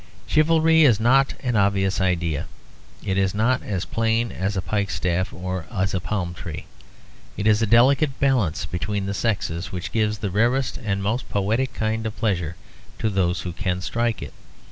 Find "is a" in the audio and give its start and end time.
7.45-7.67